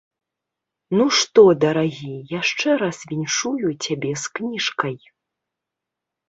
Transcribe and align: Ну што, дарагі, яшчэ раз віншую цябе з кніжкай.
Ну 0.99 1.05
што, 1.17 1.43
дарагі, 1.63 2.09
яшчэ 2.39 2.69
раз 2.83 2.97
віншую 3.13 3.69
цябе 3.83 4.11
з 4.23 4.33
кніжкай. 4.41 4.97